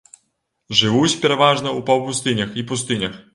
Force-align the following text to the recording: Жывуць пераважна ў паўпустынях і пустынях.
Жывуць 0.79 1.19
пераважна 1.25 1.69
ў 1.77 1.87
паўпустынях 1.91 2.59
і 2.63 2.67
пустынях. 2.75 3.13